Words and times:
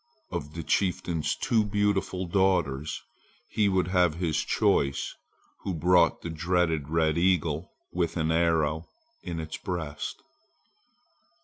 Of 0.31 0.55
the 0.55 0.63
chieftain's 0.63 1.35
two 1.35 1.63
beautiful 1.63 2.25
daughters 2.25 3.03
he 3.47 3.69
would 3.69 3.89
have 3.89 4.15
his 4.15 4.37
choice 4.39 5.13
who 5.59 5.75
brought 5.75 6.23
the 6.23 6.31
dreaded 6.31 6.89
red 6.89 7.19
eagle 7.19 7.71
with 7.93 8.17
an 8.17 8.31
arrow 8.31 8.87
in 9.21 9.39
its 9.39 9.57
breast. 9.57 10.23